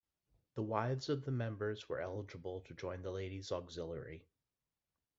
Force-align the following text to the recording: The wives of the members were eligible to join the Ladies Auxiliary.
The 0.55 0.63
wives 0.63 1.09
of 1.09 1.25
the 1.25 1.31
members 1.31 1.87
were 1.87 2.01
eligible 2.01 2.61
to 2.61 2.73
join 2.73 3.03
the 3.03 3.11
Ladies 3.11 3.51
Auxiliary. 3.51 4.25